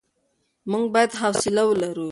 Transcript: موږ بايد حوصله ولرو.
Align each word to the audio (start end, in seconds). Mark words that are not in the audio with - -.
موږ 0.69 0.85
بايد 0.93 1.11
حوصله 1.21 1.63
ولرو. 1.67 2.09